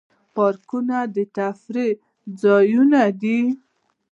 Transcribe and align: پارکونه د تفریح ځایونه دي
پارکونه 0.35 0.97
د 1.15 1.17
تفریح 1.37 1.91
ځایونه 2.41 3.01
دي 3.21 3.41